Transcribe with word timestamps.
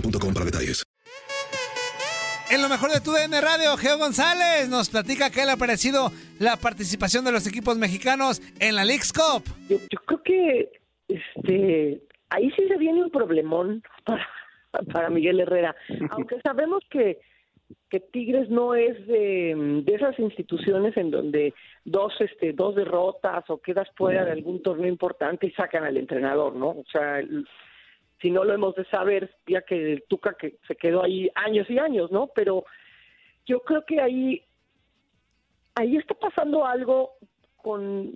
boostmobile.com 0.00 0.34
para 0.34 0.44
detalles. 0.46 0.84
En 2.50 2.62
lo 2.62 2.68
mejor 2.68 2.90
de 2.92 3.00
tu 3.00 3.10
DN 3.10 3.40
Radio, 3.40 3.76
Geo 3.76 3.98
González 3.98 4.68
nos 4.68 4.88
platica 4.88 5.30
qué 5.30 5.44
le 5.44 5.52
ha 5.52 5.56
parecido 5.56 6.12
la 6.38 6.56
participación 6.56 7.24
de 7.24 7.32
los 7.32 7.46
equipos 7.46 7.76
mexicanos 7.76 8.40
en 8.60 8.76
la 8.76 8.84
League's 8.84 9.12
Cup. 9.12 9.42
Yo, 9.68 9.78
yo 9.78 9.98
creo 10.06 10.22
que 10.22 10.70
este 11.08 12.02
ahí 12.30 12.50
sí 12.56 12.68
se 12.68 12.76
viene 12.78 13.02
un 13.02 13.10
problemón 13.10 13.82
para, 14.04 14.26
para 14.92 15.10
Miguel 15.10 15.40
Herrera. 15.40 15.74
Aunque 16.10 16.40
sabemos 16.40 16.84
que, 16.88 17.18
que 17.90 17.98
Tigres 17.98 18.48
no 18.48 18.76
es 18.76 18.94
de, 19.08 19.82
de 19.84 19.94
esas 19.94 20.16
instituciones 20.20 20.96
en 20.96 21.10
donde 21.10 21.52
dos 21.84 22.12
este 22.20 22.52
dos 22.52 22.76
derrotas 22.76 23.42
o 23.48 23.58
quedas 23.60 23.88
fuera 23.96 24.24
de 24.24 24.30
algún 24.30 24.62
torneo 24.62 24.88
importante 24.88 25.48
y 25.48 25.50
sacan 25.50 25.82
al 25.82 25.96
entrenador, 25.96 26.54
¿no? 26.54 26.68
O 26.68 26.84
sea, 26.92 27.18
el- 27.18 27.44
si 28.20 28.30
no 28.30 28.44
lo 28.44 28.54
hemos 28.54 28.74
de 28.74 28.84
saber, 28.86 29.34
ya 29.46 29.62
que 29.62 29.92
el 29.92 30.04
Tuca 30.04 30.34
que 30.34 30.56
se 30.66 30.76
quedó 30.76 31.02
ahí 31.02 31.30
años 31.34 31.68
y 31.68 31.78
años, 31.78 32.10
¿no? 32.10 32.28
Pero 32.34 32.64
yo 33.46 33.60
creo 33.60 33.84
que 33.84 34.00
ahí 34.00 34.42
ahí 35.74 35.96
está 35.96 36.14
pasando 36.14 36.64
algo 36.64 37.12
con 37.56 38.12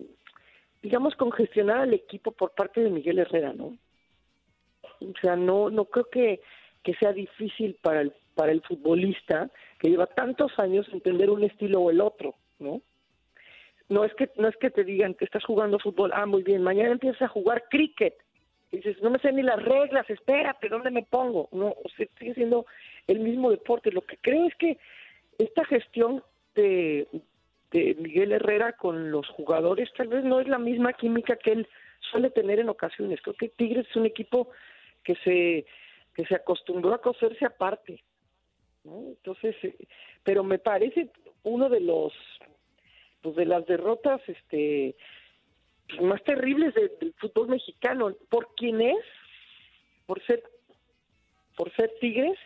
digamos 0.83 1.15
con 1.17 1.31
gestionar 1.33 1.79
al 1.79 1.95
equipo 1.95 2.33
por 2.33 2.53
parte 2.55 2.83
de 2.83 2.91
Miguel 2.91 3.19
Herrera, 3.19 3.53
¿no? 3.53 3.77
O 5.01 5.21
sea, 5.21 5.37
no 5.37 5.71
no 5.71 5.85
creo 5.87 6.09
que 6.11 6.41
que 6.83 6.95
sea 6.95 7.13
difícil 7.13 7.77
para 7.83 8.01
el 8.01 8.13
para 8.35 8.53
el 8.53 8.63
futbolista 8.63 9.51
que 9.79 9.91
lleva 9.91 10.07
tantos 10.07 10.59
años 10.59 10.89
entender 10.93 11.29
un 11.31 11.45
estilo 11.45 11.81
o 11.81 11.91
el 11.91 12.01
otro, 12.01 12.35
¿no? 12.59 12.81
No 13.91 14.05
es 14.05 14.15
que 14.15 14.31
no 14.37 14.49
es 14.49 14.57
que 14.57 14.71
te 14.71 14.85
digan 14.85 15.15
que 15.15 15.27
estás 15.27 15.45
jugando 15.45 15.79
fútbol, 15.79 16.13
ah, 16.15 16.25
muy 16.25 16.43
bien, 16.43 16.63
mañana 16.63 16.93
empiezas 16.93 17.23
a 17.23 17.29
jugar 17.29 17.65
cricket. 17.69 18.15
Dices, 18.71 19.03
no 19.03 19.11
me 19.11 19.19
sé 19.19 19.33
ni 19.33 19.43
las 19.43 19.63
reglas, 19.63 20.09
espérate, 20.09 20.69
¿dónde 20.69 20.91
me 20.91 21.03
pongo? 21.03 21.49
No, 21.53 21.69
o 21.69 21.83
sigue 21.97 22.35
siendo 22.35 22.67
el 23.09 23.19
mismo 23.21 23.51
deporte. 23.51 23.91
Lo 23.91 24.03
que 24.03 24.17
creo 24.19 24.47
es 24.47 24.55
que 24.57 24.79
esta 25.39 25.65
gestión 25.65 26.23
de, 26.55 27.09
de 27.73 27.97
Miguel 27.99 28.33
Herrera 28.33 28.75
con 28.75 29.11
los 29.11 29.29
jugadores 29.29 29.91
tal 29.97 30.09
vez 30.09 30.25
no 30.25 30.41
es 30.41 30.47
la 30.47 30.59
misma 30.59 30.93
química 30.93 31.37
que 31.37 31.53
él 31.53 31.69
suele 32.11 32.31
tener 32.31 32.61
en 32.61 32.69
ocasiones. 32.69 33.21
Creo 33.23 33.35
que 33.37 33.49
Tigres 33.49 33.87
es 33.89 33.97
un 33.97 34.07
equipo 34.07 34.51
que 35.03 35.15
se 35.17 35.67
que 36.15 36.27
se 36.27 36.35
acostumbró 36.35 36.93
a 36.93 37.01
coserse 37.01 37.45
aparte. 37.47 38.03
¿no? 38.85 39.09
Entonces, 39.09 39.55
eh, 39.63 39.77
pero 40.25 40.43
me 40.43 40.59
parece 40.59 41.11
uno 41.45 41.69
de 41.69 41.81
los 41.81 42.13
pues 43.23 43.37
de 43.37 43.45
las 43.45 43.67
derrotas 43.67 44.21
este 44.27 44.97
más 46.03 46.23
terribles 46.25 46.75
de- 46.75 46.93
del 47.01 47.15
fútbol 47.15 47.49
mexicano. 47.49 48.13
Por 48.29 48.55
quién 48.57 48.81
es 48.81 48.99
por 50.07 50.23
ser 50.27 50.43
por 51.57 51.71
ser 51.75 51.93
Tigres 52.01 52.39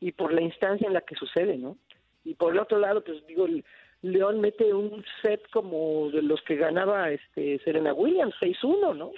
y 0.00 0.12
por 0.12 0.32
la 0.32 0.40
instancia 0.42 0.86
en 0.86 0.94
la 0.94 1.00
que 1.02 1.14
sucede 1.16 1.58
no 1.58 1.76
y 2.24 2.34
por 2.34 2.52
el 2.52 2.58
otro 2.60 2.78
lado 2.78 3.02
pues 3.04 3.26
digo 3.26 3.46
el 3.46 3.64
León 4.02 4.40
mete 4.40 4.72
un 4.72 5.04
set 5.20 5.42
como 5.50 6.08
de 6.10 6.22
los 6.22 6.40
que 6.42 6.56
ganaba 6.56 7.10
este 7.10 7.58
Serena 7.64 7.92
Williams 7.92 8.34
6-1 8.40 8.94
no 8.96 9.10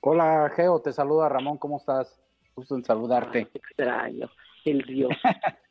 Hola, 0.00 0.52
Geo, 0.54 0.80
te 0.80 0.92
saluda 0.92 1.28
Ramón, 1.28 1.58
¿cómo 1.58 1.78
estás? 1.78 2.20
Gusto 2.54 2.76
en 2.76 2.84
saludarte. 2.84 3.48
extraño 3.54 4.30
el 4.64 4.82
Dios 4.82 5.10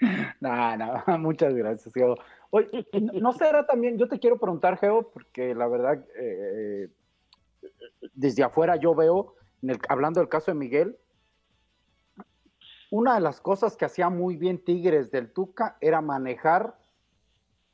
No, 0.40 0.76
no, 0.76 1.02
muchas 1.18 1.54
gracias, 1.54 1.92
Geo. 1.92 2.14
Oye, 2.50 2.86
no- 3.00 3.12
¿no 3.14 3.32
será 3.32 3.66
también, 3.66 3.98
yo 3.98 4.08
te 4.08 4.18
quiero 4.18 4.38
preguntar, 4.38 4.78
Geo, 4.78 5.10
porque 5.10 5.54
la 5.54 5.66
verdad, 5.66 6.04
eh, 6.18 6.88
desde 8.14 8.42
afuera 8.42 8.76
yo 8.76 8.94
veo, 8.94 9.34
el- 9.62 9.78
hablando 9.88 10.20
del 10.20 10.28
caso 10.28 10.50
de 10.50 10.54
Miguel, 10.58 10.96
una 12.90 13.14
de 13.16 13.20
las 13.20 13.40
cosas 13.40 13.76
que 13.76 13.84
hacía 13.84 14.08
muy 14.08 14.36
bien 14.36 14.64
Tigres 14.64 15.10
del 15.10 15.30
Tuca 15.32 15.76
era 15.80 16.00
manejar 16.00 16.78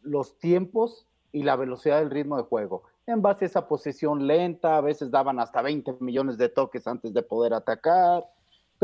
los 0.02 0.38
tiempos 0.38 1.06
y 1.30 1.42
la 1.44 1.56
velocidad 1.56 2.00
del 2.00 2.10
ritmo 2.10 2.36
de 2.36 2.42
juego. 2.42 2.82
En 3.06 3.22
base 3.22 3.44
a 3.44 3.46
esa 3.46 3.68
posición 3.68 4.26
lenta, 4.26 4.76
a 4.76 4.80
veces 4.80 5.10
daban 5.10 5.38
hasta 5.38 5.62
20 5.62 5.94
millones 6.00 6.36
de 6.36 6.48
toques 6.48 6.86
antes 6.86 7.12
de 7.12 7.22
poder 7.22 7.54
atacar, 7.54 8.24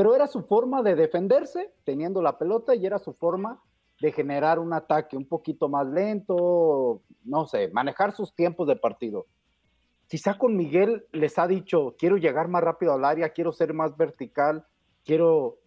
pero 0.00 0.14
era 0.14 0.26
su 0.26 0.41
forma 0.44 0.82
de 0.82 0.94
defenderse 0.94 1.75
teniendo 1.85 2.23
la 2.23 2.38
pelota 2.38 2.75
y 2.75 2.87
era 2.87 2.99
su 2.99 3.12
forma 3.12 3.62
de 4.00 4.11
generar 4.12 4.58
un 4.58 4.73
ataque 4.73 5.14
un 5.14 5.26
poquito 5.26 5.69
más 5.69 5.87
lento, 5.87 7.02
no 7.23 7.44
sé, 7.44 7.69
manejar 7.69 8.12
sus 8.12 8.35
tiempos 8.35 8.67
de 8.67 8.76
partido. 8.76 9.26
Quizá 10.06 10.38
con 10.38 10.56
Miguel 10.56 11.05
les 11.12 11.38
ha 11.38 11.47
dicho, 11.47 11.97
quiero 11.99 12.17
llegar 12.17 12.49
más 12.49 12.64
rápido 12.64 12.94
al 12.94 13.05
área, 13.05 13.29
quiero 13.29 13.52
ser 13.52 13.75
más 13.75 13.94
vertical, 13.94 14.64
quiero 15.05 15.58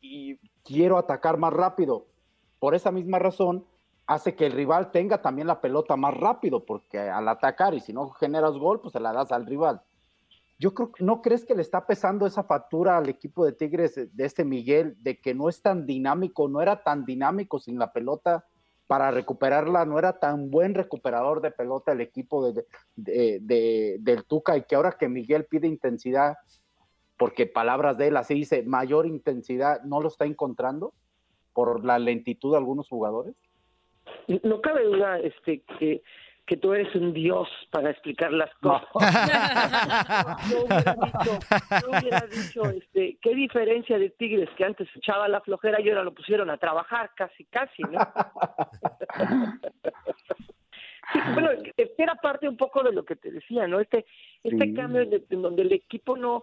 y 0.00 0.36
quiero 0.62 0.96
atacar 0.96 1.36
más 1.36 1.52
rápido. 1.52 2.06
Por 2.60 2.76
esa 2.76 2.92
misma 2.92 3.18
razón, 3.18 3.66
hace 4.06 4.36
que 4.36 4.46
el 4.46 4.52
rival 4.52 4.92
tenga 4.92 5.20
también 5.20 5.48
la 5.48 5.60
pelota 5.60 5.96
más 5.96 6.16
rápido, 6.16 6.64
porque 6.64 7.00
al 7.00 7.26
atacar 7.26 7.74
y 7.74 7.80
si 7.80 7.92
no 7.92 8.08
generas 8.10 8.52
gol, 8.52 8.80
pues 8.80 8.92
se 8.92 9.00
la 9.00 9.12
das 9.12 9.32
al 9.32 9.46
rival. 9.46 9.82
Yo 10.62 10.74
creo 10.74 10.92
que 10.92 11.02
no 11.02 11.20
crees 11.22 11.44
que 11.44 11.56
le 11.56 11.62
está 11.62 11.84
pesando 11.88 12.24
esa 12.24 12.44
factura 12.44 12.96
al 12.96 13.08
equipo 13.08 13.44
de 13.44 13.50
Tigres 13.50 13.96
de 13.96 14.24
este 14.24 14.44
Miguel, 14.44 14.94
de 15.02 15.18
que 15.20 15.34
no 15.34 15.48
es 15.48 15.60
tan 15.60 15.86
dinámico, 15.86 16.46
no 16.46 16.62
era 16.62 16.84
tan 16.84 17.04
dinámico 17.04 17.58
sin 17.58 17.80
la 17.80 17.92
pelota 17.92 18.46
para 18.86 19.10
recuperarla, 19.10 19.84
no 19.86 19.98
era 19.98 20.20
tan 20.20 20.50
buen 20.52 20.74
recuperador 20.74 21.40
de 21.40 21.50
pelota 21.50 21.90
el 21.90 22.00
equipo 22.00 22.52
de- 22.52 22.64
de- 22.94 23.96
del 23.98 24.24
Tuca 24.24 24.56
y 24.56 24.62
que 24.62 24.76
ahora 24.76 24.92
que 24.92 25.08
Miguel 25.08 25.46
pide 25.46 25.66
intensidad, 25.66 26.36
porque 27.18 27.46
palabras 27.46 27.98
de 27.98 28.06
él 28.06 28.16
así 28.16 28.34
dice, 28.34 28.62
mayor 28.62 29.06
intensidad, 29.06 29.82
¿no 29.82 30.00
lo 30.00 30.06
está 30.06 30.26
encontrando 30.26 30.94
por 31.54 31.84
la 31.84 31.98
lentitud 31.98 32.52
de 32.52 32.58
algunos 32.58 32.88
jugadores? 32.88 33.34
No 34.44 34.60
cabe 34.60 34.84
duda 34.84 35.18
este, 35.18 35.62
que, 35.78 36.02
que 36.46 36.56
tú 36.56 36.74
eres 36.74 36.92
un 36.96 37.12
dios 37.12 37.48
para 37.70 37.90
explicar 37.90 38.32
las 38.32 38.52
cosas. 38.56 38.84
yo 40.50 40.64
hubiera 40.64 40.96
dicho, 40.96 41.38
yo 41.80 41.90
hubiera 41.98 42.26
dicho 42.26 42.70
este, 42.70 43.16
qué 43.22 43.34
diferencia 43.34 43.98
de 43.98 44.10
Tigres 44.10 44.50
que 44.56 44.64
antes 44.64 44.88
echaba 44.96 45.28
la 45.28 45.40
flojera 45.40 45.80
y 45.80 45.88
ahora 45.88 46.02
lo 46.04 46.12
pusieron 46.12 46.50
a 46.50 46.56
trabajar 46.58 47.10
casi, 47.16 47.44
casi, 47.44 47.82
¿no? 47.84 47.98
Sí, 51.12 51.18
bueno, 51.34 51.50
era 51.98 52.14
parte 52.14 52.48
un 52.48 52.56
poco 52.56 52.82
de 52.82 52.92
lo 52.92 53.04
que 53.04 53.16
te 53.16 53.30
decía, 53.30 53.66
¿no? 53.66 53.80
Este, 53.80 54.06
este 54.44 54.64
Sí. 54.66 54.74
cambio 54.74 55.04
de- 55.04 55.22
en 55.28 55.42
donde 55.42 55.62
el 55.62 55.72
equipo 55.72 56.16
no, 56.16 56.42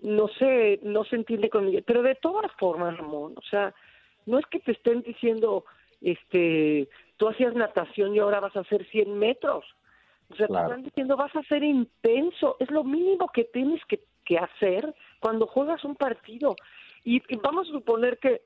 no 0.00 0.28
se, 0.28 0.78
no 0.82 1.04
se 1.04 1.16
entiende 1.16 1.50
con 1.50 1.66
Miguel, 1.66 1.82
pero 1.86 2.02
de 2.02 2.14
todas 2.14 2.50
formas, 2.58 2.96
Ramón, 2.96 3.34
o 3.36 3.42
sea, 3.42 3.74
no 4.24 4.38
es 4.38 4.46
que 4.46 4.60
te 4.60 4.72
estén 4.72 5.02
diciendo, 5.02 5.64
este, 6.00 6.88
tú 7.18 7.28
hacías 7.28 7.54
natación 7.54 8.14
y 8.14 8.18
ahora 8.20 8.40
vas 8.40 8.56
a 8.56 8.60
hacer 8.60 8.86
100 8.86 9.18
metros. 9.18 9.64
O 10.30 10.36
sea, 10.36 10.46
Claro. 10.46 10.68
te 10.68 10.72
están 10.74 10.84
diciendo, 10.84 11.16
vas 11.16 11.34
a 11.36 11.42
ser 11.42 11.62
intenso. 11.62 12.56
Es 12.60 12.70
lo 12.70 12.84
mínimo 12.84 13.28
que 13.28 13.44
tienes 13.44 13.84
que, 13.86 14.00
que 14.24 14.38
hacer 14.38 14.94
cuando 15.20 15.46
juegas 15.46 15.84
un 15.84 15.96
partido. 15.96 16.56
Y, 17.04 17.22
y 17.28 17.36
vamos 17.36 17.68
a 17.68 17.72
suponer 17.72 18.18
que, 18.18 18.42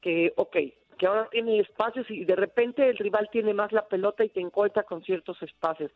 que, 0.00 0.32
ok, 0.36 0.56
que 0.98 1.06
ahora 1.06 1.28
tiene 1.30 1.58
espacios 1.60 2.10
y 2.10 2.24
de 2.24 2.36
repente 2.36 2.88
el 2.88 2.96
rival 2.96 3.28
tiene 3.30 3.52
más 3.54 3.70
la 3.72 3.86
pelota 3.86 4.24
y 4.24 4.28
te 4.30 4.40
encuentra 4.40 4.82
con 4.84 5.02
ciertos 5.02 5.40
espacios. 5.42 5.90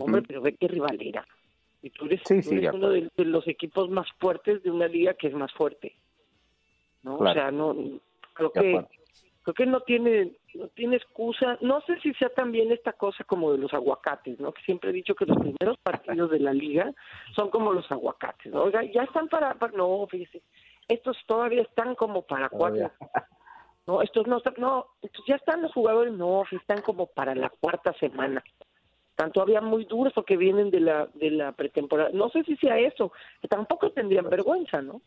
Hombre, 0.00 0.22
pero 0.26 0.40
ve 0.40 0.54
qué 0.56 0.66
rival 0.66 0.96
era. 1.00 1.26
Y 1.82 1.90
tú 1.90 2.06
eres, 2.06 2.20
Sí, 2.24 2.36
tú 2.36 2.48
sí, 2.48 2.54
eres 2.56 2.70
de 2.72 2.76
uno 2.78 2.88
de, 2.90 3.10
de 3.14 3.24
los 3.26 3.46
equipos 3.46 3.90
más 3.90 4.10
fuertes 4.18 4.62
de 4.62 4.70
una 4.70 4.88
liga 4.88 5.12
que 5.14 5.26
es 5.28 5.34
más 5.34 5.52
fuerte. 5.52 5.94
¿no? 7.02 7.18
Claro. 7.18 7.30
O 7.30 7.34
sea, 7.42 7.50
no 7.50 7.76
creo 8.32 8.50
que. 8.50 8.86
Creo 9.44 9.54
que 9.54 9.66
no 9.66 9.80
tiene 9.80 10.32
no 10.54 10.68
tiene 10.68 10.96
excusa. 10.96 11.58
No 11.60 11.80
sé 11.82 12.00
si 12.00 12.12
sea 12.14 12.28
también 12.30 12.72
esta 12.72 12.92
cosa 12.94 13.22
como 13.24 13.52
de 13.52 13.58
los 13.58 13.72
aguacates, 13.74 14.40
¿no? 14.40 14.52
Que 14.52 14.62
siempre 14.62 14.90
he 14.90 14.92
dicho 14.92 15.14
que 15.14 15.26
los 15.26 15.36
primeros 15.38 15.78
partidos 15.78 16.30
de 16.30 16.40
la 16.40 16.52
liga 16.52 16.92
son 17.36 17.50
como 17.50 17.72
los 17.72 17.90
aguacates. 17.92 18.52
¿no? 18.52 18.62
Oiga, 18.64 18.82
ya 18.84 19.02
están 19.04 19.28
para, 19.28 19.54
para- 19.54 19.76
no, 19.76 20.06
fíjese, 20.10 20.42
estos 20.88 21.16
todavía 21.26 21.62
están 21.62 21.94
como 21.94 22.22
para 22.22 22.48
cuatro. 22.48 22.90
No, 23.86 24.00
estos 24.00 24.26
no 24.26 24.38
están, 24.38 24.54
no, 24.56 24.86
estos 25.02 25.24
ya 25.26 25.36
están 25.36 25.60
los 25.60 25.72
jugadores, 25.72 26.12
no, 26.14 26.42
están 26.50 26.80
como 26.80 27.06
para 27.06 27.34
la 27.34 27.50
cuarta 27.50 27.92
semana. 27.94 28.42
Están 29.10 29.30
todavía 29.30 29.60
muy 29.60 29.84
duros 29.84 30.12
porque 30.14 30.36
vienen 30.36 30.70
de 30.70 30.80
la 30.80 31.06
de 31.14 31.30
la 31.30 31.52
pretemporada. 31.52 32.10
No 32.12 32.30
sé 32.30 32.42
si 32.44 32.56
sea 32.56 32.78
eso, 32.78 33.12
que 33.42 33.46
tampoco 33.48 33.90
tendrían 33.92 34.28
vergüenza, 34.28 34.80
¿no? 34.82 35.02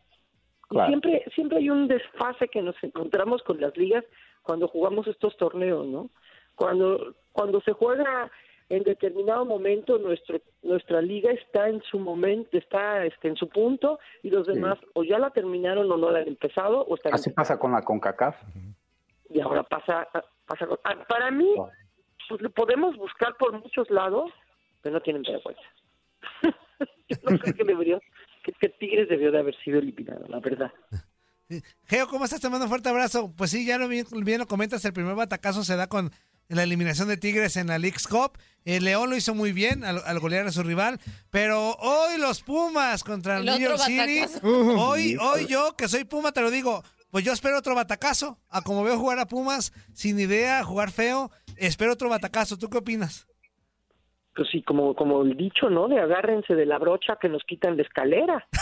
Y 0.70 0.78
siempre 0.86 1.24
siempre 1.34 1.58
hay 1.58 1.70
un 1.70 1.88
desfase 1.88 2.48
que 2.48 2.62
nos 2.62 2.76
encontramos 2.82 3.42
con 3.42 3.60
las 3.60 3.76
ligas 3.76 4.04
cuando 4.42 4.68
jugamos 4.68 5.06
estos 5.06 5.36
torneos, 5.36 5.86
¿no? 5.86 6.10
Cuando 6.54 7.14
cuando 7.32 7.60
se 7.62 7.72
juega 7.72 8.30
en 8.68 8.82
determinado 8.82 9.46
momento 9.46 9.96
nuestro 9.98 10.40
nuestra 10.62 11.00
liga 11.00 11.30
está 11.32 11.68
en 11.70 11.80
su 11.84 11.98
momento, 11.98 12.58
está 12.58 13.04
este 13.06 13.28
en 13.28 13.36
su 13.36 13.48
punto 13.48 13.98
y 14.22 14.28
los 14.30 14.46
Sí. 14.46 14.52
demás 14.54 14.78
o 14.94 15.04
ya 15.04 15.18
la 15.18 15.30
terminaron 15.30 15.90
o 15.90 15.96
no 15.96 16.10
la 16.10 16.18
han 16.20 16.28
empezado 16.28 16.82
o 16.82 16.94
están 16.96 17.14
Así 17.14 17.30
pasa 17.30 17.58
con 17.58 17.72
la 17.72 17.80
CONCACAF. 17.82 18.36
y 19.30 19.40
ahora 19.40 19.62
pasa, 19.62 20.06
pasa 20.46 20.66
con- 20.66 20.78
para 21.08 21.30
mí 21.30 21.48
pues 22.28 22.42
lo 22.42 22.50
podemos 22.50 22.94
buscar 22.96 23.36
por 23.38 23.52
muchos 23.58 23.88
lados 23.90 24.30
pero 24.82 24.94
no 24.94 25.00
tienen 25.00 25.22
vergüenza 25.22 25.62
yo 27.08 27.16
no 27.30 27.38
creo 27.38 27.54
que 27.54 27.64
debería 27.64 27.98
que, 28.42 28.52
que 28.52 28.68
Tigres 28.68 29.08
debió 29.08 29.32
de 29.32 29.38
haber 29.38 29.54
sido 29.68 29.78
eliminado 29.80 30.26
la 30.28 30.40
verdad 30.40 30.72
Geo, 31.84 32.08
¿cómo 32.08 32.24
estás? 32.24 32.42
Te 32.42 32.50
mando 32.50 32.66
un 32.66 32.68
fuerte 32.68 32.90
abrazo. 32.90 33.32
Pues 33.34 33.50
sí, 33.50 33.64
ya 33.64 33.78
lo 33.78 33.88
bien, 33.88 34.06
bien 34.22 34.38
lo 34.38 34.46
comentas, 34.46 34.84
el 34.84 34.92
primer 34.92 35.14
batacazo 35.14 35.64
se 35.64 35.76
da 35.76 35.86
con 35.86 36.12
la 36.48 36.62
eliminación 36.62 37.08
de 37.08 37.16
Tigres 37.16 37.56
en 37.56 37.68
la 37.68 37.78
League's 37.78 38.06
Cup. 38.06 38.38
El 38.66 38.84
León 38.84 39.08
lo 39.08 39.16
hizo 39.16 39.34
muy 39.34 39.52
bien 39.52 39.82
al, 39.82 40.02
al 40.04 40.18
golear 40.18 40.46
a 40.46 40.52
su 40.52 40.62
rival, 40.62 41.00
pero 41.30 41.72
hoy 41.76 42.18
los 42.18 42.42
Pumas 42.42 43.02
contra 43.02 43.38
el 43.38 43.48
El 43.48 43.58
New 43.58 43.70
York 43.70 43.80
City. 43.80 44.26
Hoy, 44.42 45.16
hoy 45.16 45.46
yo, 45.46 45.74
que 45.74 45.88
soy 45.88 46.04
Puma, 46.04 46.32
te 46.32 46.42
lo 46.42 46.50
digo, 46.50 46.82
pues 47.10 47.24
yo 47.24 47.32
espero 47.32 47.58
otro 47.58 47.74
batacazo. 47.74 48.38
A 48.50 48.60
como 48.60 48.84
veo 48.84 48.98
jugar 48.98 49.18
a 49.18 49.26
Pumas, 49.26 49.72
sin 49.94 50.18
idea, 50.20 50.62
jugar 50.64 50.90
feo, 50.90 51.30
espero 51.56 51.94
otro 51.94 52.10
batacazo. 52.10 52.58
¿Tú 52.58 52.68
qué 52.68 52.78
opinas? 52.78 53.27
Pues 54.38 54.50
sí 54.50 54.62
como 54.62 54.94
como 54.94 55.22
el 55.22 55.36
dicho 55.36 55.68
no 55.68 55.88
de 55.88 55.98
agárrense 55.98 56.54
de 56.54 56.64
la 56.64 56.78
brocha 56.78 57.16
que 57.20 57.28
nos 57.28 57.42
quitan 57.42 57.76
la 57.76 57.82
escalera 57.82 58.46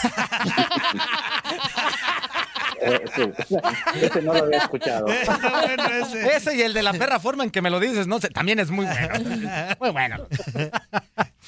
Eh, 2.79 3.01
sí. 3.15 3.55
Ese 4.03 4.21
no 4.21 4.35
lo 4.35 4.43
había 4.43 4.59
escuchado. 4.59 5.07
Está 5.07 5.65
bueno 5.65 5.83
ese. 5.99 6.27
Ese 6.27 6.57
y 6.57 6.61
el 6.61 6.73
de 6.73 6.83
la 6.83 6.93
perra 6.93 7.19
forma 7.19 7.43
en 7.43 7.49
que 7.49 7.59
me 7.59 7.71
lo 7.71 7.79
dices, 7.79 8.05
no 8.05 8.19
sé, 8.19 8.29
también 8.29 8.59
es 8.59 8.69
muy 8.69 8.85
bueno. 8.85 9.15
Muy 9.79 9.89
bueno. 9.89 10.17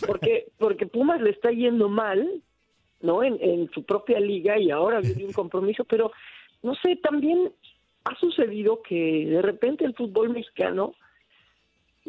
porque 0.08 0.48
porque 0.58 0.88
Pumas 0.88 1.22
le 1.22 1.30
está 1.30 1.52
yendo 1.52 1.88
mal 1.88 2.42
no 3.02 3.22
en, 3.22 3.38
en 3.42 3.70
su 3.74 3.86
propia 3.86 4.20
liga 4.20 4.58
y 4.58 4.72
ahora 4.72 5.02
viene 5.02 5.26
un 5.26 5.34
compromiso 5.34 5.84
pero 5.84 6.12
no 6.64 6.74
sé 6.82 6.96
también 6.96 7.52
ha 8.06 8.16
sucedido 8.16 8.82
que 8.82 9.28
de 9.28 9.42
repente 9.44 9.86
el 9.86 9.94
fútbol 9.94 10.32
mexicano 10.32 10.96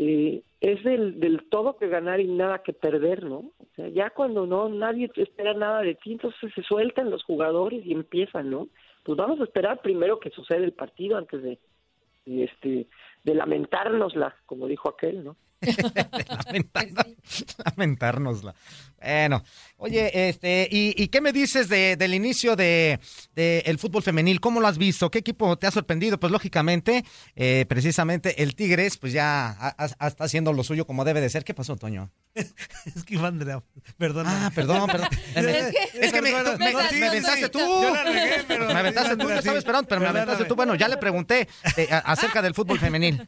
eh, 0.02 0.43
es 0.62 0.82
del, 0.82 1.20
del 1.20 1.47
todo 1.50 1.76
que 1.76 1.87
ganar 1.87 2.20
y 2.20 2.26
nada 2.26 2.62
que 2.62 2.73
perder 2.73 3.23
no 3.23 3.37
o 3.58 3.67
sea 3.76 3.87
ya 3.88 4.08
cuando 4.08 4.47
no 4.47 4.70
nadie 4.70 5.11
espera 5.14 5.52
nada 5.52 5.82
de 5.82 5.94
ti 5.94 6.12
entonces 6.12 6.50
se 6.55 6.62
sueltan 6.62 7.11
los 7.11 7.23
jugadores 7.23 7.85
y 7.85 7.93
empiezan 7.93 8.49
no 8.49 8.69
pues 9.05 9.19
vamos 9.19 9.38
a 9.41 9.44
esperar 9.44 9.82
primero 9.82 10.19
que 10.19 10.31
suceda 10.31 10.64
el 10.64 10.73
partido 10.73 11.19
antes 11.19 11.43
de, 11.43 11.58
de, 12.25 12.44
este 12.44 12.87
de 13.25 13.35
lamentárnosla 13.35 14.35
como 14.47 14.69
dijo 14.69 14.88
aquel 14.88 15.23
no 15.23 15.37
Lamentar- 16.47 16.89
lamentárnosla. 17.65 18.55
Bueno, 19.03 19.43
oye, 19.79 20.29
este, 20.29 20.69
¿y, 20.71 20.95
y 21.03 21.09
qué 21.09 21.23
me 21.23 21.33
dices 21.33 21.71
de, 21.71 21.97
del 21.97 22.12
inicio 22.12 22.55
de, 22.55 23.01
de 23.35 23.61
el 23.65 23.79
fútbol 23.79 24.03
femenil? 24.03 24.41
¿Cómo 24.41 24.61
lo 24.61 24.67
has 24.67 24.77
visto? 24.77 25.11
¿Qué 25.11 25.21
equipo 25.21 25.57
te 25.57 25.67
ha 25.67 25.71
sorprendido? 25.71 26.21
Pues 26.21 26.31
lógicamente, 26.31 27.03
eh, 27.35 27.65
precisamente 27.67 28.43
el 28.43 28.55
Tigres, 28.55 28.99
pues 28.99 29.15
ya 29.15 29.49
ha- 29.59 29.75
ha- 29.99 30.07
está 30.07 30.25
haciendo 30.25 30.53
lo 30.53 30.65
suyo 30.65 30.87
como 30.87 31.05
debe 31.07 31.23
de 31.23 31.31
ser. 31.31 31.45
¿Qué 31.45 31.55
pasó, 31.55 31.77
Toño? 31.77 32.11
Es 32.35 33.05
que 33.07 33.15
Iván 33.15 33.35
Andrea, 33.35 33.62
perdona. 33.97 34.47
Ah, 34.47 34.51
perdón, 34.55 34.87
perdón. 34.87 35.09
Es 35.35 35.47
que- 35.47 35.99
Es 36.07 36.12
que 36.12 36.21
me, 36.23 36.31
Perdona, 36.33 36.53
tú- 36.53 36.59
me- 36.65 36.73
no, 36.73 36.81
sí, 36.81 36.95
me 36.97 37.01
sí, 37.01 37.05
aventaste 37.05 37.45
sí. 37.47 37.51
tú. 37.51 37.59
Yo 37.59 37.95
la 37.95 38.05
regué, 38.05 38.45
pero- 38.47 38.67
Me 38.67 38.73
aventaste 38.81 39.17
tú, 39.17 39.29
yo 39.29 39.35
estaba 39.35 39.55
Sí, 39.55 39.59
esperando, 39.59 39.88
pero 39.88 40.00
me 40.02 40.09
aventaste 40.09 40.45
tú. 40.45 40.55
Bueno, 40.57 40.75
ya 40.75 40.88
le 40.88 40.99
pregunté 40.99 41.49
eh, 41.79 41.88
acerca 42.05 42.43
del 42.43 42.52
fútbol 42.55 42.79
femenil. 42.79 43.26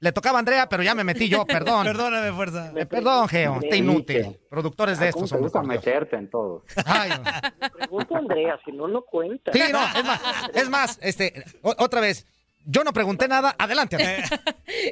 Le 0.00 0.12
tocaba 0.12 0.38
a 0.38 0.40
Andrea, 0.40 0.68
pero 0.68 0.82
ya 0.82 0.94
me 0.94 1.02
metí 1.04 1.28
yo, 1.28 1.44
perdón. 1.46 1.84
Perdóname, 1.84 2.32
fuerza. 2.32 2.72
Eh, 2.76 2.84
Perdón, 2.86 3.26
Geo, 3.28 3.58
está 3.62 3.76
inútil. 3.76 4.38
Productores 4.50 4.98
de 4.98 5.08
Ah, 5.08 5.12
¿Cómo 5.12 5.24
estos 5.24 5.38
te 5.38 5.42
gusta 5.42 5.62
meterte 5.62 6.16
en 6.16 6.28
todo? 6.30 6.64
Ay, 6.84 7.10
pregunta 7.78 8.14
a 8.14 8.18
Andrea 8.18 8.60
si 8.64 8.72
no 8.72 8.86
no 8.88 9.02
cuenta 9.02 9.52
Sí, 9.52 9.60
no, 9.72 9.82
es 9.98 10.04
más, 10.04 10.20
es 10.54 10.68
más, 10.68 10.98
este, 11.02 11.44
o- 11.62 11.74
otra 11.78 12.00
vez, 12.00 12.26
yo 12.66 12.84
no 12.84 12.92
pregunté 12.92 13.28
nada, 13.28 13.54
adelante. 13.58 13.96
Andrea. 13.96 14.28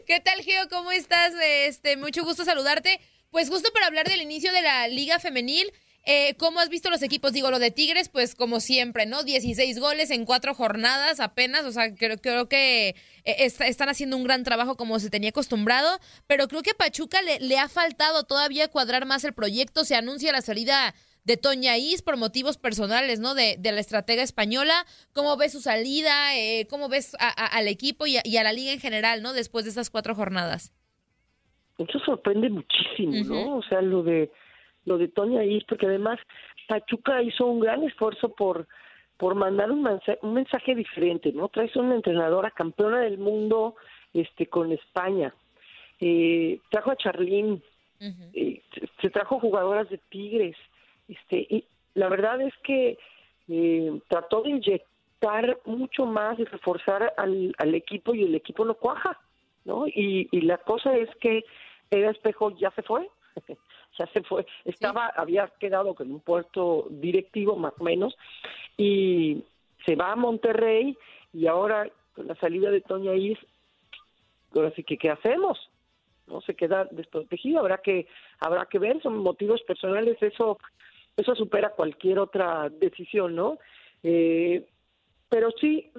¿Qué 0.06 0.20
tal, 0.24 0.40
Geo? 0.42 0.68
¿Cómo 0.70 0.92
estás? 0.92 1.32
Este, 1.42 1.96
mucho 1.96 2.24
gusto 2.24 2.44
saludarte. 2.44 3.00
Pues 3.30 3.48
justo 3.48 3.70
para 3.72 3.86
hablar 3.86 4.06
del 4.08 4.20
inicio 4.22 4.52
de 4.52 4.60
la 4.62 4.88
Liga 4.88 5.18
Femenil, 5.18 5.72
eh, 6.04 6.34
¿cómo 6.36 6.58
has 6.60 6.68
visto 6.68 6.90
los 6.90 7.02
equipos? 7.02 7.32
Digo, 7.32 7.50
lo 7.50 7.58
de 7.58 7.70
Tigres, 7.70 8.08
pues 8.08 8.34
como 8.34 8.58
siempre, 8.60 9.06
¿no? 9.06 9.22
16 9.22 9.78
goles 9.78 10.10
en 10.10 10.24
cuatro 10.24 10.54
jornadas 10.54 11.20
apenas, 11.20 11.64
o 11.64 11.72
sea, 11.72 11.94
creo, 11.94 12.18
creo 12.18 12.48
que 12.48 12.88
eh, 12.88 12.94
est- 13.24 13.60
están 13.60 13.88
haciendo 13.88 14.16
un 14.16 14.24
gran 14.24 14.42
trabajo 14.42 14.76
como 14.76 14.98
se 14.98 15.10
tenía 15.10 15.30
acostumbrado, 15.30 15.98
pero 16.26 16.48
creo 16.48 16.62
que 16.62 16.70
a 16.72 16.74
Pachuca 16.74 17.22
le, 17.22 17.38
le 17.40 17.58
ha 17.58 17.68
faltado 17.68 18.24
todavía 18.24 18.68
cuadrar 18.68 19.06
más 19.06 19.24
el 19.24 19.32
proyecto, 19.32 19.84
se 19.84 19.94
anuncia 19.94 20.32
la 20.32 20.40
salida 20.42 20.94
de 21.24 21.36
Toña 21.36 21.76
Is 21.78 22.02
por 22.02 22.16
motivos 22.16 22.58
personales, 22.58 23.20
¿no? 23.20 23.36
De, 23.36 23.54
de 23.56 23.70
la 23.70 23.78
estratega 23.80 24.24
española. 24.24 24.84
¿Cómo 25.12 25.36
ves 25.36 25.52
su 25.52 25.60
salida? 25.60 26.36
Eh, 26.36 26.66
¿Cómo 26.68 26.88
ves 26.88 27.14
a- 27.20 27.28
a- 27.28 27.46
al 27.46 27.68
equipo 27.68 28.08
y 28.08 28.16
a, 28.16 28.22
y 28.24 28.38
a 28.38 28.42
la 28.42 28.52
liga 28.52 28.72
en 28.72 28.80
general, 28.80 29.22
¿no? 29.22 29.32
Después 29.32 29.64
de 29.64 29.68
estas 29.68 29.88
cuatro 29.88 30.16
jornadas. 30.16 30.72
Eso 31.78 31.98
sorprende 32.04 32.48
muchísimo. 32.50 33.12
¿no? 33.24 33.56
O 33.58 33.62
sea, 33.62 33.80
lo 33.82 34.02
de 34.02 34.32
lo 34.84 34.98
de 34.98 35.08
Toña 35.08 35.44
Is, 35.44 35.64
porque 35.64 35.86
además 35.86 36.18
Pachuca 36.68 37.22
hizo 37.22 37.46
un 37.46 37.60
gran 37.60 37.82
esfuerzo 37.84 38.30
por 38.30 38.66
por 39.18 39.36
mandar 39.36 39.70
un 39.70 39.82
mensaje, 39.84 40.18
un 40.22 40.34
mensaje 40.34 40.74
diferente, 40.74 41.32
¿no? 41.32 41.48
Traes 41.48 41.76
una 41.76 41.94
entrenadora 41.94 42.50
campeona 42.50 42.98
del 43.00 43.18
mundo 43.18 43.76
este 44.12 44.46
con 44.46 44.72
España. 44.72 45.32
Eh, 46.00 46.58
trajo 46.70 46.90
a 46.90 46.96
Charlín, 46.96 47.62
eh, 48.34 48.60
se- 49.00 49.10
trajo 49.10 49.38
jugadoras 49.38 49.88
de 49.90 49.98
Tigres. 50.08 50.56
Este, 51.06 51.46
y 51.48 51.64
la 51.94 52.08
verdad 52.08 52.40
es 52.40 52.52
que 52.64 52.98
eh, 53.48 54.00
trató 54.08 54.42
de 54.42 54.50
inyectar 54.50 55.56
mucho 55.66 56.04
más 56.04 56.36
y 56.40 56.44
reforzar 56.44 57.12
al, 57.16 57.54
al 57.58 57.74
equipo 57.76 58.14
y 58.16 58.24
el 58.24 58.34
equipo 58.34 58.64
no 58.64 58.74
cuaja, 58.74 59.20
¿no? 59.64 59.86
Y, 59.86 60.28
y 60.32 60.40
la 60.40 60.58
cosa 60.58 60.96
es 60.96 61.08
que 61.20 61.44
Eda 61.90 62.10
Espejo 62.10 62.50
ya 62.58 62.72
se 62.72 62.82
fue. 62.82 63.08
ya 63.98 64.06
se 64.06 64.22
fue, 64.22 64.46
estaba, 64.64 65.08
había 65.08 65.48
quedado 65.58 65.94
con 65.94 66.10
un 66.10 66.20
puesto 66.20 66.86
directivo 66.90 67.56
más 67.56 67.74
o 67.78 67.84
menos, 67.84 68.16
y 68.76 69.44
se 69.84 69.96
va 69.96 70.12
a 70.12 70.16
Monterrey 70.16 70.96
y 71.32 71.46
ahora 71.46 71.88
con 72.14 72.26
la 72.26 72.34
salida 72.36 72.70
de 72.70 72.80
Toña 72.80 73.14
Is, 73.14 73.38
ahora 74.54 74.70
sí 74.72 74.84
que 74.84 74.98
qué 74.98 75.10
hacemos, 75.10 75.70
no 76.26 76.40
se 76.42 76.54
queda 76.54 76.86
desprotegido, 76.90 77.60
habrá 77.60 77.78
que, 77.78 78.06
habrá 78.40 78.66
que 78.66 78.78
ver, 78.78 79.00
son 79.02 79.18
motivos 79.18 79.62
personales, 79.62 80.22
eso, 80.22 80.58
eso 81.16 81.34
supera 81.34 81.70
cualquier 81.70 82.18
otra 82.18 82.68
decisión, 82.68 83.34
¿no? 83.34 83.58
Eh, 84.02 84.66
pero 85.28 85.50
sí, 85.60 85.90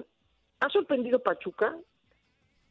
ha 0.60 0.68
sorprendido 0.70 1.20
Pachuca, 1.20 1.76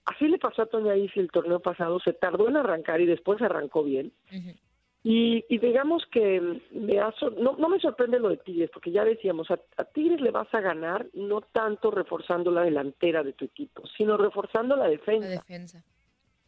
así 0.06 0.28
le 0.28 0.38
pasó 0.38 0.64
a 0.64 0.68
Toña 0.68 0.96
Is 0.96 1.16
el 1.16 1.32
torneo 1.32 1.60
pasado, 1.60 2.00
se 2.00 2.14
tardó 2.14 2.48
en 2.48 2.58
arrancar 2.58 3.02
y 3.02 3.06
después 3.06 3.42
arrancó 3.42 3.84
bien. 3.84 4.12
Y, 5.06 5.44
y 5.50 5.58
digamos 5.58 6.06
que 6.12 6.62
me 6.72 7.00
ha 7.00 7.14
no, 7.38 7.58
no 7.58 7.68
me 7.70 7.80
sorprende 7.80 8.20
lo 8.20 8.30
de 8.30 8.38
Tigres, 8.38 8.70
porque 8.74 8.92
ya 8.92 9.04
decíamos, 9.04 9.52
a, 9.52 9.60
a 9.76 9.84
Tigres 9.84 10.22
le 10.22 10.32
vas 10.32 10.48
a 10.54 10.62
ganar 10.62 11.08
no 11.14 11.42
tanto 11.42 11.92
reforzando 11.92 12.52
la 12.52 12.62
delantera 12.62 13.22
de 13.22 13.34
tu 13.34 13.44
equipo, 13.46 13.84
sino 13.98 14.16
reforzando 14.16 14.78
la 14.78 14.88
defensa. 14.88 15.28
La 15.28 15.36
defensa. 15.36 15.84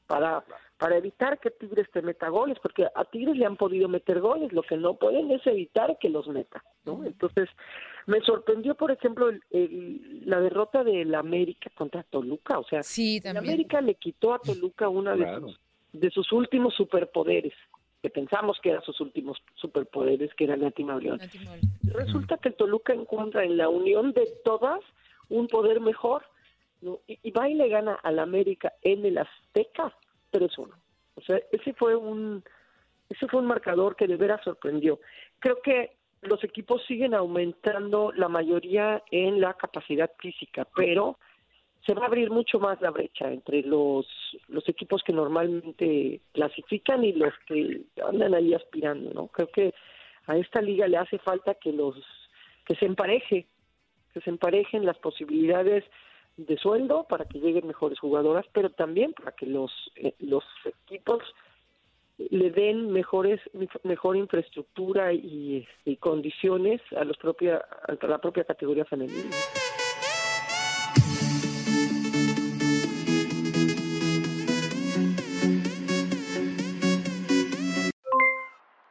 Para, 0.08 0.46
para 0.78 0.98
evitar 0.98 1.40
que 1.40 1.50
Tigres 1.52 1.90
te 1.92 2.02
meta 2.02 2.30
goles, 2.30 2.58
porque 2.62 2.86
a 2.94 3.06
Tigres 3.06 3.36
le 3.38 3.46
han 3.46 3.58
podido 3.58 3.90
meter 3.90 4.22
goles, 4.22 4.54
lo 4.54 4.62
que 4.62 4.78
no 4.78 4.94
pueden 4.94 5.32
es 5.32 5.46
evitar 5.48 5.98
que 6.00 6.10
los 6.10 6.28
meta, 6.28 6.64
¿no? 6.86 7.04
Entonces, 7.04 7.50
me 8.06 8.22
sorprendió, 8.22 8.76
por 8.76 8.92
ejemplo, 8.92 9.30
el- 9.30 9.42
el- 9.50 10.22
la 10.30 10.40
derrota 10.40 10.84
del 10.84 11.14
América 11.16 11.72
contra 11.76 12.04
Toluca, 12.04 12.60
o 12.60 12.64
sea, 12.66 12.84
Sí, 12.84 13.20
el. 13.20 13.40
América 13.40 13.82
le 13.82 13.96
quitó 13.96 14.34
a 14.34 14.40
Toluca 14.40 14.88
una 14.88 15.16
de, 15.16 15.26
sus, 15.42 15.60
de 15.92 16.10
sus 16.12 16.32
últimos 16.32 16.76
superpoderes, 16.76 17.54
que 18.06 18.12
pensamos 18.12 18.60
que 18.62 18.70
eran 18.70 18.84
sus 18.84 19.02
últimos 19.02 19.42
superpoderes, 19.56 20.32
que 20.36 20.44
era 20.44 20.56
Nati 20.56 20.84
Mol. 20.84 21.20
Resulta 21.86 22.38
que 22.38 22.50
el 22.50 22.56
Toluca 22.56 22.94
encuentra 22.94 23.44
en 23.44 23.58
la 23.58 23.68
unión 23.68 24.14
de 24.14 24.28
todas 24.44 24.80
un 25.30 25.48
poder 25.48 25.82
mejor, 25.82 26.24
¿no? 26.82 27.00
y, 27.08 27.18
y 27.24 27.32
va 27.32 27.50
y 27.50 27.56
le 27.56 27.68
gana 27.68 27.96
al 28.04 28.20
América 28.20 28.74
en 28.84 29.04
el 29.08 29.18
Azteca 29.18 29.92
3-1. 30.32 30.70
O 31.16 31.22
sea, 31.22 31.40
ese 31.52 31.74
fue 31.74 31.96
un 31.96 32.44
ese 33.10 33.28
fue 33.28 33.40
un 33.40 33.48
marcador 33.48 33.96
que 33.96 34.06
de 34.06 34.18
veras 34.18 34.44
sorprendió. 34.44 35.00
Creo 35.40 35.60
que 35.64 35.96
los 36.22 36.44
equipos 36.44 36.86
siguen 36.86 37.16
aumentando 37.16 38.12
la 38.12 38.30
mayoría 38.30 39.02
en 39.10 39.42
la 39.42 39.56
capacidad 39.56 40.12
física, 40.20 40.68
pero 40.76 41.18
se 41.86 41.94
va 41.94 42.04
a 42.04 42.08
abrir 42.08 42.32
mucho 42.32 42.60
más 42.60 42.82
la 42.82 42.90
brecha 42.90 43.32
entre 43.32 43.62
los, 43.62 44.08
los 44.48 44.68
equipos 44.68 45.04
que 45.04 45.14
normalmente 45.14 46.22
clasifican 46.34 47.04
y 47.04 47.14
los 47.14 47.34
que 47.48 47.82
andan 48.04 48.34
ahí 48.34 48.54
aspirando, 48.54 49.14
¿no? 49.14 49.28
Creo 49.28 49.50
que 49.50 49.74
a 50.28 50.38
esta 50.38 50.62
liga 50.62 50.88
le 50.88 50.98
hace 50.98 51.20
falta 51.20 51.54
que 51.56 51.72
los 51.72 51.96
que 52.66 52.76
se 52.76 52.86
empareje, 52.86 53.46
que 54.14 54.22
se 54.22 54.30
emparejen 54.30 54.86
las 54.86 54.98
posibilidades 54.98 55.84
de 56.38 56.58
sueldo 56.58 57.06
para 57.08 57.26
que 57.26 57.40
lleguen 57.40 57.68
mejores 57.68 58.00
jugadoras, 58.00 58.46
pero 58.52 58.72
también 58.72 59.14
para 59.14 59.32
que 59.32 59.46
los 59.46 59.72
eh, 59.96 60.16
los 60.20 60.44
equipos 60.66 61.24
le 62.18 62.50
den 62.50 62.92
mejores 62.92 63.40
mejor 63.84 64.16
infraestructura 64.16 65.14
y, 65.14 65.68
y 65.84 65.98
condiciones 65.98 66.82
a 66.98 67.04
los 67.04 67.18
propia 67.18 67.58
a 67.88 68.08
la 68.08 68.18
propia 68.18 68.44
categoría 68.44 68.86
femenina. 68.86 69.36